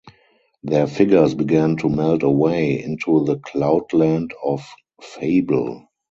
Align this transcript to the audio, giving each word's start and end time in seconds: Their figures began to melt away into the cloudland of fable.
Their 0.63 0.87
figures 0.87 1.35
began 1.35 1.77
to 1.77 1.87
melt 1.87 2.23
away 2.23 2.81
into 2.83 3.23
the 3.23 3.37
cloudland 3.37 4.33
of 4.43 4.67
fable. 4.99 5.89